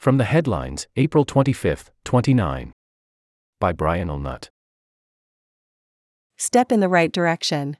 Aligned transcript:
From 0.00 0.16
the 0.16 0.24
headlines, 0.24 0.86
April 0.96 1.26
25, 1.26 1.90
29. 2.04 2.72
By 3.60 3.72
Brian 3.72 4.08
Allnutt. 4.08 4.48
Step 6.38 6.72
in 6.72 6.80
the 6.80 6.88
right 6.88 7.12
direction. 7.12 7.76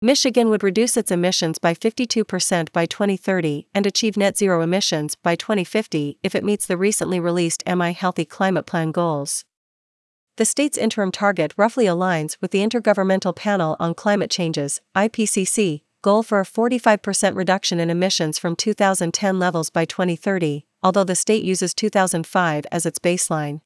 Michigan 0.00 0.50
would 0.50 0.64
reduce 0.64 0.96
its 0.96 1.12
emissions 1.12 1.60
by 1.60 1.74
52% 1.74 2.72
by 2.72 2.86
2030 2.86 3.68
and 3.72 3.86
achieve 3.86 4.16
net 4.16 4.36
zero 4.36 4.62
emissions 4.62 5.14
by 5.14 5.36
2050 5.36 6.18
if 6.24 6.34
it 6.34 6.42
meets 6.42 6.66
the 6.66 6.76
recently 6.76 7.20
released 7.20 7.62
MI 7.68 7.92
Healthy 7.92 8.24
Climate 8.24 8.66
Plan 8.66 8.90
goals. 8.90 9.44
The 10.38 10.44
state's 10.44 10.76
interim 10.76 11.12
target 11.12 11.54
roughly 11.56 11.84
aligns 11.84 12.36
with 12.40 12.50
the 12.50 12.66
Intergovernmental 12.66 13.36
Panel 13.36 13.76
on 13.78 13.94
Climate 13.94 14.32
Change's 14.32 14.80
IPCC 14.96 15.82
goal 16.02 16.24
for 16.24 16.40
a 16.40 16.44
45% 16.44 17.36
reduction 17.36 17.78
in 17.78 17.90
emissions 17.90 18.40
from 18.40 18.56
2010 18.56 19.38
levels 19.38 19.70
by 19.70 19.84
2030, 19.84 20.66
although 20.82 21.04
the 21.04 21.14
state 21.14 21.44
uses 21.44 21.74
2005 21.74 22.66
as 22.70 22.86
its 22.86 22.98
baseline. 22.98 23.60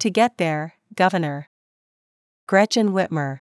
To 0.00 0.10
get 0.10 0.38
there, 0.38 0.74
Governor 0.94 1.48
Gretchen 2.46 2.90
Whitmer 2.90 3.40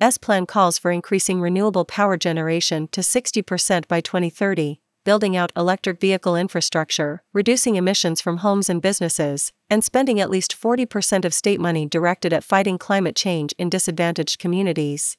S 0.00 0.16
plan 0.16 0.46
calls 0.46 0.78
for 0.78 0.92
increasing 0.92 1.40
renewable 1.40 1.84
power 1.84 2.16
generation 2.16 2.86
to 2.88 3.00
60% 3.00 3.88
by 3.88 4.00
2030, 4.00 4.80
building 5.04 5.36
out 5.36 5.50
electric 5.56 6.00
vehicle 6.00 6.36
infrastructure, 6.36 7.22
reducing 7.32 7.74
emissions 7.74 8.20
from 8.20 8.38
homes 8.38 8.70
and 8.70 8.80
businesses, 8.80 9.52
and 9.68 9.82
spending 9.82 10.20
at 10.20 10.30
least 10.30 10.54
40% 10.54 11.24
of 11.24 11.34
state 11.34 11.58
money 11.58 11.84
directed 11.84 12.32
at 12.32 12.44
fighting 12.44 12.78
climate 12.78 13.16
change 13.16 13.52
in 13.58 13.68
disadvantaged 13.68 14.38
communities. 14.38 15.16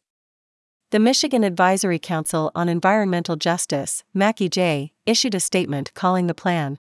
The 0.92 1.00
Michigan 1.00 1.44
Advisory 1.44 2.00
Council 2.00 2.52
on 2.56 2.68
Environmental 2.68 3.36
Justice, 3.36 4.04
MACEJ, 4.16 4.90
issued 5.06 5.36
a 5.36 5.40
statement 5.40 5.94
calling 5.94 6.26
the 6.26 6.34
plan 6.34 6.80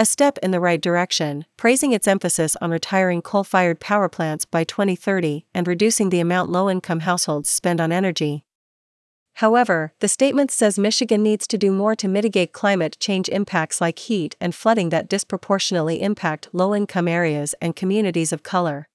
a 0.00 0.04
step 0.04 0.38
in 0.42 0.52
the 0.52 0.60
right 0.60 0.80
direction, 0.80 1.46
praising 1.56 1.92
its 1.92 2.06
emphasis 2.06 2.54
on 2.60 2.70
retiring 2.70 3.20
coal 3.22 3.42
fired 3.42 3.80
power 3.80 4.08
plants 4.08 4.44
by 4.44 4.62
2030 4.62 5.46
and 5.54 5.66
reducing 5.66 6.10
the 6.10 6.20
amount 6.20 6.50
low 6.50 6.68
income 6.70 7.00
households 7.00 7.48
spend 7.48 7.80
on 7.80 7.90
energy. 7.90 8.44
However, 9.36 9.94
the 10.00 10.06
statement 10.06 10.50
says 10.50 10.78
Michigan 10.78 11.22
needs 11.22 11.46
to 11.48 11.58
do 11.58 11.72
more 11.72 11.96
to 11.96 12.08
mitigate 12.08 12.52
climate 12.52 12.98
change 13.00 13.28
impacts 13.30 13.80
like 13.80 13.98
heat 14.00 14.36
and 14.40 14.54
flooding 14.54 14.90
that 14.90 15.08
disproportionately 15.08 16.02
impact 16.02 16.48
low 16.52 16.74
income 16.74 17.08
areas 17.08 17.54
and 17.60 17.74
communities 17.74 18.32
of 18.32 18.42
color. 18.42 18.87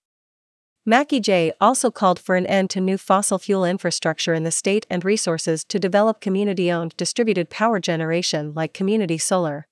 MACEJ 0.86 1.54
also 1.62 1.90
called 1.90 2.20
for 2.20 2.36
an 2.36 2.46
end 2.46 2.70
to 2.72 2.82
new 2.82 2.98
fossil 2.98 3.40
fuel 3.40 3.64
infrastructure 3.64 4.34
in 4.34 4.44
the 4.44 4.52
state 4.52 4.86
and 4.90 5.06
resources 5.06 5.64
to 5.64 5.80
develop 5.80 6.20
community 6.20 6.70
owned 6.70 6.98
distributed 6.98 7.50
power 7.50 7.80
generation 7.80 8.54
like 8.54 8.74
community 8.74 9.18
solar. 9.18 9.66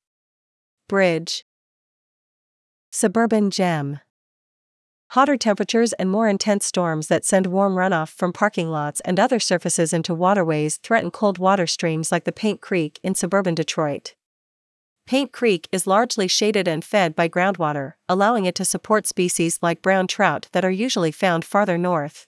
Bridge 0.87 1.43
Suburban 2.91 3.51
Gem 3.51 3.99
Hotter 5.09 5.35
temperatures 5.35 5.91
and 5.93 6.09
more 6.09 6.29
intense 6.29 6.65
storms 6.65 7.09
that 7.09 7.25
send 7.25 7.47
warm 7.47 7.75
runoff 7.75 8.07
from 8.13 8.31
parking 8.31 8.69
lots 8.69 9.01
and 9.01 9.19
other 9.19 9.41
surfaces 9.41 9.91
into 9.91 10.15
waterways 10.15 10.77
threaten 10.77 11.11
cold 11.11 11.37
water 11.37 11.67
streams 11.67 12.13
like 12.13 12.23
the 12.23 12.31
Paint 12.31 12.61
Creek 12.61 13.01
in 13.03 13.15
suburban 13.15 13.53
Detroit. 13.53 14.15
Paint 15.05 15.31
Creek 15.31 15.67
is 15.71 15.87
largely 15.87 16.27
shaded 16.27 16.67
and 16.67 16.85
fed 16.85 17.15
by 17.15 17.27
groundwater, 17.27 17.93
allowing 18.07 18.45
it 18.45 18.55
to 18.55 18.65
support 18.65 19.07
species 19.07 19.59
like 19.61 19.81
brown 19.81 20.07
trout 20.07 20.47
that 20.51 20.63
are 20.63 20.71
usually 20.71 21.11
found 21.11 21.43
farther 21.43 21.77
north. 21.77 22.27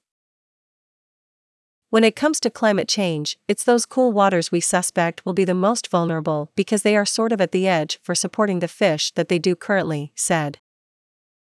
When 1.89 2.03
it 2.03 2.15
comes 2.15 2.39
to 2.39 2.49
climate 2.49 2.87
change, 2.87 3.37
it's 3.47 3.63
those 3.63 3.85
cool 3.85 4.11
waters 4.11 4.51
we 4.51 4.59
suspect 4.59 5.23
will 5.25 5.33
be 5.33 5.45
the 5.45 5.53
most 5.53 5.89
vulnerable 5.89 6.49
because 6.55 6.81
they 6.81 6.97
are 6.97 7.05
sort 7.05 7.31
of 7.31 7.39
at 7.39 7.51
the 7.51 7.67
edge 7.67 7.99
for 8.01 8.15
supporting 8.15 8.59
the 8.59 8.67
fish 8.67 9.11
that 9.11 9.27
they 9.29 9.37
do 9.37 9.55
currently, 9.55 10.11
said 10.15 10.57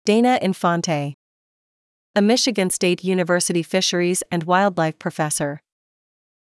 Dana 0.05 0.39
Infante, 0.41 1.17
a 2.15 2.21
Michigan 2.21 2.69
State 2.69 3.03
University 3.03 3.61
fisheries 3.61 4.23
and 4.31 4.45
wildlife 4.45 4.97
professor. 4.97 5.61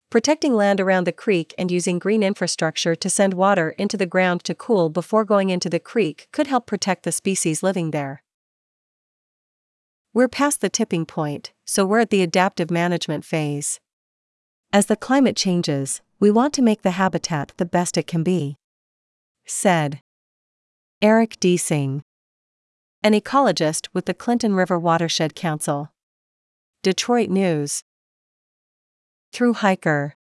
Protecting 0.09 0.53
land 0.53 0.79
around 0.79 1.05
the 1.05 1.11
creek 1.11 1.53
and 1.57 1.69
using 1.69 1.99
green 1.99 2.23
infrastructure 2.23 2.95
to 2.95 3.09
send 3.09 3.33
water 3.33 3.71
into 3.71 3.97
the 3.97 4.05
ground 4.05 4.43
to 4.45 4.55
cool 4.55 4.89
before 4.89 5.25
going 5.25 5.49
into 5.49 5.69
the 5.69 5.81
creek 5.81 6.29
could 6.31 6.47
help 6.47 6.65
protect 6.65 7.03
the 7.03 7.11
species 7.11 7.61
living 7.61 7.91
there. 7.91 8.23
We're 10.13 10.29
past 10.29 10.61
the 10.61 10.69
tipping 10.69 11.05
point, 11.05 11.51
so 11.65 11.85
we're 11.85 11.99
at 11.99 12.09
the 12.09 12.21
adaptive 12.21 12.71
management 12.71 13.25
phase. 13.25 13.81
As 14.71 14.85
the 14.85 14.95
climate 14.95 15.35
changes, 15.35 16.01
we 16.21 16.31
want 16.31 16.53
to 16.53 16.61
make 16.61 16.83
the 16.83 16.91
habitat 16.91 17.51
the 17.57 17.65
best 17.65 17.97
it 17.97 18.07
can 18.07 18.23
be. 18.23 18.57
Said 19.45 20.01
Eric 21.01 21.37
Diesing, 21.39 22.01
an 23.03 23.13
ecologist 23.13 23.89
with 23.93 24.05
the 24.05 24.13
Clinton 24.13 24.55
River 24.55 24.79
Watershed 24.79 25.35
Council. 25.35 25.91
Detroit 26.81 27.29
News 27.29 27.83
through 29.31 29.53
hiker. 29.53 30.15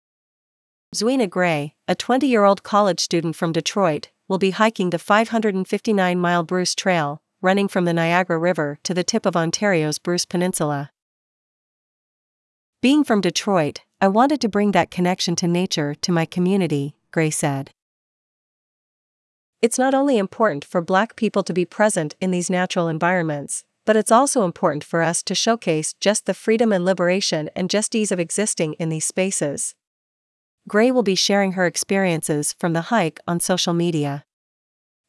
Zwina 0.96 1.30
Gray, 1.30 1.76
a 1.88 1.96
20 1.96 2.28
year 2.28 2.46
old 2.46 2.64
college 2.64 3.00
student 3.00 3.36
from 3.36 3.52
Detroit, 3.52 4.10
will 4.28 4.38
be 4.38 4.52
hiking 4.52 4.92
the 4.92 5.00
559 5.00 6.20
mile 6.20 6.44
Bruce 6.44 6.74
Trail, 6.74 7.22
running 7.42 7.68
from 7.68 7.86
the 7.86 7.94
Niagara 7.94 8.38
River 8.38 8.80
to 8.84 8.94
the 8.94 9.04
tip 9.04 9.26
of 9.26 9.36
Ontario's 9.36 10.00
Bruce 10.00 10.26
Peninsula. 10.26 10.92
Being 12.82 13.04
from 13.04 13.20
Detroit, 13.20 13.82
I 14.00 14.08
wanted 14.08 14.40
to 14.42 14.50
bring 14.50 14.72
that 14.72 14.92
connection 14.92 15.36
to 15.38 15.48
nature 15.48 15.96
to 15.96 16.12
my 16.12 16.26
community, 16.26 16.96
Gray 17.12 17.32
said. 17.32 17.72
It's 19.62 19.80
not 19.80 19.94
only 19.94 20.18
important 20.18 20.64
for 20.64 20.82
Black 20.82 21.16
people 21.16 21.44
to 21.44 21.54
be 21.54 21.66
present 21.66 22.16
in 22.22 22.32
these 22.32 22.50
natural 22.50 22.88
environments, 22.88 23.65
but 23.86 23.96
it's 23.96 24.12
also 24.12 24.44
important 24.44 24.84
for 24.84 25.02
us 25.02 25.22
to 25.24 25.36
showcase 25.36 25.94
just 26.00 26.26
the 26.26 26.34
freedom 26.34 26.72
and 26.72 26.84
liberation 26.84 27.50
and 27.56 27.70
just 27.70 27.96
ease 27.96 28.12
of 28.12 28.20
existing 28.20 28.74
in 28.74 28.90
these 28.90 29.06
spaces. 29.06 29.76
Gray 30.68 30.92
will 30.92 31.04
be 31.04 31.16
sharing 31.16 31.52
her 31.52 31.68
experiences 31.68 32.54
from 32.54 32.74
the 32.74 32.90
hike 32.90 33.20
on 33.28 33.40
social 33.40 33.74
media. 33.74 34.26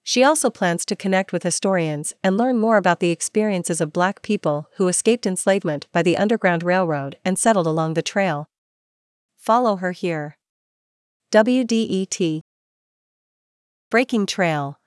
She 0.02 0.22
also 0.22 0.50
plans 0.50 0.84
to 0.84 0.94
connect 0.94 1.32
with 1.32 1.42
historians 1.42 2.12
and 2.22 2.36
learn 2.36 2.58
more 2.58 2.76
about 2.76 3.00
the 3.00 3.10
experiences 3.10 3.80
of 3.80 3.92
Black 3.92 4.22
people 4.22 4.68
who 4.76 4.86
escaped 4.86 5.26
enslavement 5.26 5.88
by 5.92 6.02
the 6.02 6.16
Underground 6.16 6.62
Railroad 6.62 7.16
and 7.24 7.38
settled 7.38 7.66
along 7.66 7.94
the 7.94 8.02
trail. 8.02 8.48
Follow 9.36 9.76
her 9.76 9.92
here. 9.92 10.36
WDET 11.32 12.42
Breaking 13.90 14.26
Trail 14.26 14.78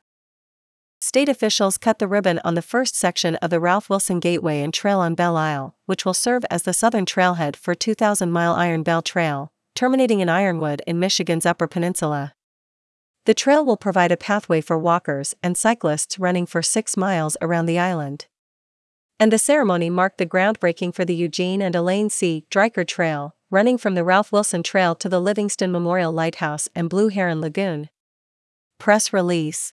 State 1.02 1.30
officials 1.30 1.78
cut 1.78 2.00
the 2.00 2.10
ribbon 2.10 2.42
on 2.44 2.56
the 2.56 2.62
first 2.62 2.94
section 2.94 3.38
of 3.38 3.50
the 3.50 3.60
Ralph 3.62 3.90
Wilson 3.90 4.20
Gateway 4.20 4.62
and 4.62 4.74
Trail 4.74 5.00
on 5.00 5.16
Belle 5.16 5.38
Isle, 5.38 5.74
which 5.86 6.04
will 6.04 6.14
serve 6.14 6.44
as 6.52 6.64
the 6.64 6.74
southern 6.74 7.06
trailhead 7.06 7.56
for 7.56 7.74
2,000 7.74 8.30
mile 8.30 8.54
Iron 8.54 8.84
Belle 8.84 9.02
Trail, 9.02 9.54
terminating 9.76 10.20
in 10.20 10.28
Ironwood 10.28 10.82
in 10.86 11.00
Michigan's 11.00 11.46
Upper 11.46 11.68
Peninsula. 11.68 12.34
The 13.26 13.34
trail 13.34 13.64
will 13.64 13.78
provide 13.78 14.12
a 14.12 14.18
pathway 14.18 14.60
for 14.60 14.78
walkers 14.78 15.36
and 15.42 15.56
cyclists 15.58 16.20
running 16.20 16.46
for 16.46 16.62
six 16.62 16.98
miles 16.98 17.38
around 17.42 17.68
the 17.68 17.80
island. 17.80 18.28
And 19.22 19.32
the 19.32 19.38
ceremony 19.38 19.90
marked 19.90 20.18
the 20.18 20.26
groundbreaking 20.26 20.94
for 20.94 21.06
the 21.06 21.16
Eugene 21.16 21.62
and 21.62 21.76
Elaine 21.76 22.10
C. 22.10 22.46
Driker 22.50 22.84
Trail, 22.84 23.36
running 23.50 23.78
from 23.78 23.96
the 23.96 24.04
Ralph 24.04 24.34
Wilson 24.34 24.64
Trail 24.64 24.96
to 24.96 25.08
the 25.08 25.22
Livingston 25.22 25.72
Memorial 25.72 26.12
Lighthouse 26.12 26.68
and 26.76 26.90
Blue 26.90 27.08
Heron 27.08 27.40
Lagoon. 27.40 27.90
Press 28.80 29.14
release 29.14 29.74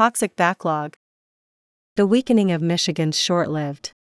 Toxic 0.00 0.34
backlog. 0.34 0.96
The 1.96 2.06
weakening 2.06 2.50
of 2.50 2.62
Michigan's 2.62 3.20
short 3.20 3.50
lived 3.50 3.92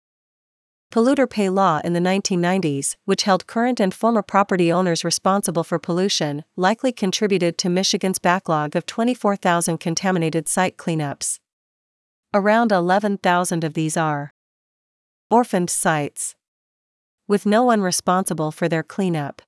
polluter 0.92 1.28
pay 1.28 1.50
law 1.50 1.80
in 1.82 1.92
the 1.92 1.98
1990s, 1.98 2.94
which 3.04 3.24
held 3.24 3.48
current 3.48 3.80
and 3.80 3.92
former 3.92 4.22
property 4.22 4.70
owners 4.70 5.02
responsible 5.02 5.64
for 5.64 5.80
pollution, 5.80 6.44
likely 6.54 6.92
contributed 6.92 7.58
to 7.58 7.68
Michigan's 7.68 8.20
backlog 8.20 8.76
of 8.76 8.86
24,000 8.86 9.78
contaminated 9.78 10.46
site 10.46 10.76
cleanups. 10.76 11.40
Around 12.32 12.70
11,000 12.70 13.64
of 13.64 13.74
these 13.74 13.96
are 13.96 14.32
orphaned 15.32 15.68
sites, 15.68 16.36
with 17.26 17.44
no 17.44 17.64
one 17.64 17.80
responsible 17.80 18.52
for 18.52 18.68
their 18.68 18.84
cleanup. 18.84 19.42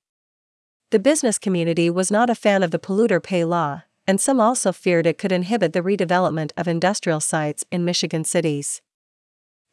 The 0.89 0.99
business 0.99 1.37
community 1.37 1.89
was 1.89 2.11
not 2.11 2.29
a 2.29 2.35
fan 2.35 2.61
of 2.61 2.71
the 2.71 2.79
polluter 2.79 3.23
pay 3.23 3.45
law, 3.45 3.83
and 4.07 4.19
some 4.19 4.39
also 4.39 4.71
feared 4.71 5.05
it 5.05 5.17
could 5.17 5.31
inhibit 5.31 5.73
the 5.73 5.81
redevelopment 5.81 6.51
of 6.57 6.67
industrial 6.67 7.19
sites 7.19 7.65
in 7.71 7.85
Michigan 7.85 8.23
cities. 8.23 8.81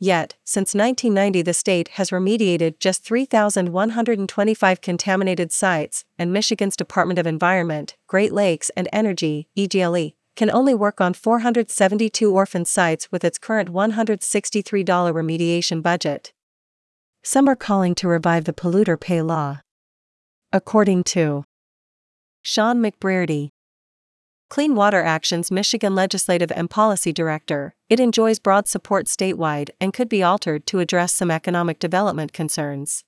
Yet, 0.00 0.36
since 0.44 0.74
1990, 0.74 1.42
the 1.42 1.52
state 1.52 1.88
has 1.94 2.10
remediated 2.10 2.78
just 2.78 3.02
3,125 3.02 4.80
contaminated 4.80 5.50
sites, 5.50 6.04
and 6.16 6.32
Michigan's 6.32 6.76
Department 6.76 7.18
of 7.18 7.26
Environment, 7.26 7.96
Great 8.06 8.32
Lakes 8.32 8.70
and 8.76 8.88
Energy, 8.92 9.48
EGLE, 9.56 10.12
can 10.36 10.50
only 10.52 10.72
work 10.72 11.00
on 11.00 11.14
472 11.14 12.32
orphan 12.32 12.64
sites 12.64 13.10
with 13.10 13.24
its 13.24 13.38
current 13.38 13.72
$163 13.72 14.84
remediation 14.84 15.82
budget. 15.82 16.32
Some 17.24 17.48
are 17.48 17.56
calling 17.56 17.96
to 17.96 18.06
revive 18.06 18.44
the 18.44 18.52
polluter 18.52 18.98
pay 18.98 19.20
law. 19.20 19.62
According 20.52 21.02
to 21.04 21.44
Sean 22.42 22.78
McBrearty, 22.78 23.50
Clean 24.48 24.74
Water 24.74 25.02
Action's 25.02 25.50
Michigan 25.50 25.94
Legislative 25.94 26.50
and 26.52 26.70
Policy 26.70 27.12
Director, 27.12 27.74
it 27.90 28.00
enjoys 28.00 28.38
broad 28.38 28.66
support 28.66 29.04
statewide 29.06 29.70
and 29.78 29.92
could 29.92 30.08
be 30.08 30.22
altered 30.22 30.66
to 30.66 30.80
address 30.80 31.12
some 31.12 31.30
economic 31.30 31.78
development 31.78 32.32
concerns. 32.32 33.04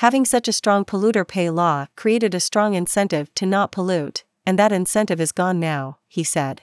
Having 0.00 0.24
such 0.24 0.48
a 0.48 0.52
strong 0.52 0.84
polluter 0.84 1.26
pay 1.26 1.48
law 1.48 1.86
created 1.96 2.34
a 2.34 2.40
strong 2.40 2.74
incentive 2.74 3.32
to 3.36 3.46
not 3.46 3.70
pollute, 3.70 4.24
and 4.44 4.58
that 4.58 4.72
incentive 4.72 5.20
is 5.20 5.32
gone 5.32 5.60
now, 5.60 5.98
he 6.08 6.24
said. 6.24 6.60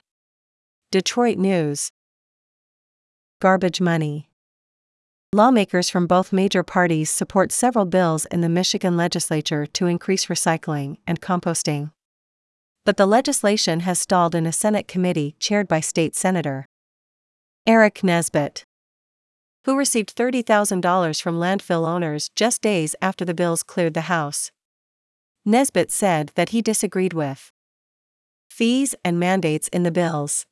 Detroit 0.92 1.38
News 1.38 1.90
Garbage 3.40 3.80
Money 3.80 4.28
Lawmakers 5.32 5.90
from 5.90 6.06
both 6.06 6.32
major 6.32 6.62
parties 6.62 7.10
support 7.10 7.50
several 7.50 7.86
bills 7.86 8.26
in 8.26 8.42
the 8.42 8.48
Michigan 8.48 8.96
legislature 8.96 9.66
to 9.66 9.86
increase 9.86 10.26
recycling 10.26 10.98
and 11.06 11.20
composting. 11.20 11.90
But 12.84 12.98
the 12.98 13.06
legislation 13.06 13.80
has 13.80 13.98
stalled 13.98 14.34
in 14.34 14.46
a 14.46 14.52
Senate 14.52 14.86
committee 14.86 15.36
chaired 15.38 15.66
by 15.66 15.80
State 15.80 16.14
Senator 16.14 16.66
Aric 17.66 18.04
Nesbitt, 18.04 18.64
who 19.64 19.78
received 19.78 20.14
$30,000 20.14 21.22
from 21.22 21.38
landfill 21.38 21.88
owners 21.88 22.28
just 22.36 22.60
days 22.60 22.94
after 23.00 23.24
the 23.24 23.32
bills 23.32 23.62
cleared 23.62 23.94
the 23.94 24.02
House. 24.02 24.52
Nesbitt 25.46 25.90
said 25.90 26.32
that 26.34 26.50
he 26.50 26.60
disagreed 26.60 27.14
with 27.14 27.50
fees 28.50 28.94
and 29.02 29.18
mandates 29.18 29.68
in 29.68 29.82
the 29.82 29.90
bills. 29.90 30.44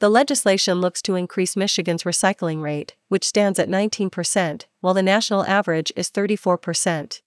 The 0.00 0.08
legislation 0.08 0.80
looks 0.80 1.00
to 1.02 1.14
increase 1.14 1.56
Michigan's 1.56 2.04
recycling 2.04 2.62
rate, 2.62 2.96
which 3.08 3.24
stands 3.24 3.58
at 3.58 3.68
19%, 3.68 4.64
while 4.80 4.94
the 4.94 5.02
national 5.02 5.44
average 5.44 5.92
is 5.94 6.10
34%. 6.10 7.20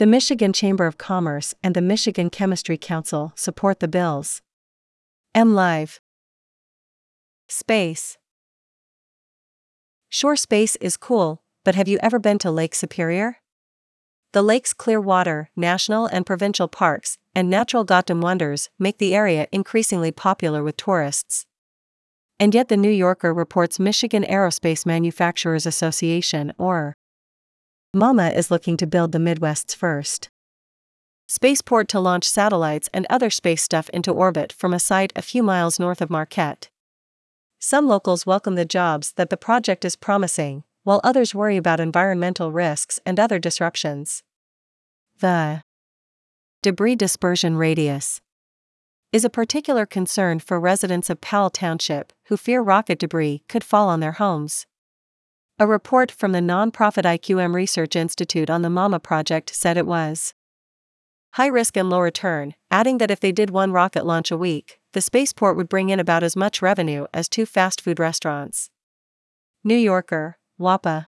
The 0.00 0.06
Michigan 0.06 0.54
Chamber 0.54 0.86
of 0.86 0.96
Commerce 0.96 1.52
and 1.62 1.74
the 1.74 1.82
Michigan 1.82 2.30
Chemistry 2.30 2.78
Council 2.78 3.34
support 3.36 3.80
the 3.80 3.86
bills. 3.86 4.40
M 5.34 5.54
Live 5.54 6.00
Space 7.48 8.16
Shore 10.08 10.36
space 10.36 10.76
is 10.76 10.96
cool, 10.96 11.42
but 11.66 11.74
have 11.74 11.86
you 11.86 11.98
ever 12.00 12.18
been 12.18 12.38
to 12.38 12.50
Lake 12.50 12.74
Superior? 12.74 13.40
The 14.32 14.40
lake's 14.40 14.72
clear 14.72 15.02
water, 15.02 15.50
national 15.54 16.06
and 16.06 16.24
provincial 16.24 16.66
parks, 16.66 17.18
and 17.34 17.50
natural 17.50 17.84
Gotham 17.84 18.22
wonders 18.22 18.70
make 18.78 18.96
the 18.96 19.14
area 19.14 19.48
increasingly 19.52 20.12
popular 20.12 20.62
with 20.62 20.78
tourists. 20.78 21.44
And 22.38 22.54
yet, 22.54 22.68
the 22.68 22.78
New 22.78 22.88
Yorker 22.88 23.34
reports 23.34 23.78
Michigan 23.78 24.24
Aerospace 24.24 24.86
Manufacturers 24.86 25.66
Association, 25.66 26.54
or 26.56 26.96
MAMA, 27.92 28.28
is 28.28 28.52
looking 28.52 28.76
to 28.76 28.86
build 28.86 29.10
the 29.10 29.18
Midwest's 29.18 29.74
first 29.74 30.30
spaceport 31.26 31.88
to 31.88 31.98
launch 31.98 32.28
satellites 32.28 32.88
and 32.92 33.06
other 33.08 33.30
space 33.30 33.62
stuff 33.62 33.88
into 33.90 34.12
orbit 34.12 34.52
from 34.52 34.72
a 34.72 34.78
site 34.80 35.12
a 35.14 35.22
few 35.22 35.42
miles 35.42 35.78
north 35.78 36.00
of 36.00 36.10
Marquette. 36.10 36.70
Some 37.58 37.88
locals 37.88 38.26
welcome 38.26 38.54
the 38.54 38.64
jobs 38.64 39.12
that 39.12 39.30
the 39.30 39.36
project 39.36 39.84
is 39.84 39.94
promising, 39.94 40.62
while 40.82 41.00
others 41.02 41.34
worry 41.34 41.56
about 41.56 41.78
environmental 41.78 42.52
risks 42.52 42.98
and 43.04 43.18
other 43.18 43.38
disruptions. 43.38 44.22
The 45.20 45.62
debris 46.62 46.96
dispersion 46.96 47.56
radius 47.56 48.20
is 49.12 49.24
a 49.24 49.30
particular 49.30 49.86
concern 49.86 50.38
for 50.38 50.60
residents 50.60 51.10
of 51.10 51.20
Powell 51.20 51.50
Township 51.50 52.12
who 52.26 52.36
fear 52.36 52.60
rocket 52.60 53.00
debris 53.00 53.42
could 53.48 53.64
fall 53.64 53.88
on 53.88 54.00
their 54.00 54.12
homes. 54.12 54.66
A 55.60 55.66
report 55.66 56.10
from 56.10 56.32
the 56.32 56.38
nonprofit 56.38 57.04
IQM 57.04 57.54
Research 57.54 57.94
Institute 57.94 58.48
on 58.48 58.62
the 58.62 58.70
MAMA 58.70 58.98
project 58.98 59.54
said 59.54 59.76
it 59.76 59.86
was 59.86 60.32
high 61.34 61.48
risk 61.48 61.76
and 61.76 61.90
low 61.90 62.00
return, 62.00 62.54
adding 62.70 62.96
that 62.96 63.10
if 63.10 63.20
they 63.20 63.30
did 63.30 63.50
one 63.50 63.70
rocket 63.70 64.06
launch 64.06 64.30
a 64.30 64.38
week, 64.38 64.80
the 64.94 65.02
spaceport 65.02 65.58
would 65.58 65.68
bring 65.68 65.90
in 65.90 66.00
about 66.00 66.22
as 66.22 66.34
much 66.34 66.62
revenue 66.62 67.04
as 67.12 67.28
two 67.28 67.44
fast 67.44 67.82
food 67.82 67.98
restaurants. 68.00 68.70
New 69.62 69.76
Yorker, 69.76 70.38
WAPA 70.58 71.08